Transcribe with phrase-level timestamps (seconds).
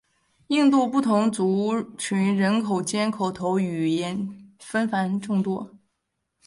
[0.47, 5.77] 印度不同族群人口间口头语言纷繁众多。